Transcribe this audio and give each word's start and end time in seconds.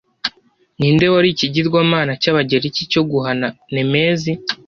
Ninde 0.77 1.05
wari 1.13 1.29
ikigirwamana 1.31 2.11
cy'Abagereki 2.21 2.81
cyo 2.91 3.01
guhana 3.09 3.47
Nemezi 3.73 4.31